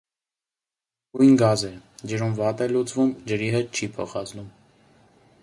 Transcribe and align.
Անգույն 1.17 1.37
գազ 1.41 1.65
է, 1.67 1.69
ջրում 2.13 2.33
վատ 2.41 2.65
է 2.67 2.69
լուծվում, 2.73 3.13
ջրի 3.33 3.53
հետ 3.59 3.71
չի 3.83 3.93
փոխազդում։ 4.01 4.51